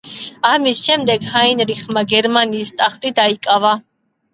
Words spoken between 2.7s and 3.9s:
ტახტი დაიკავა.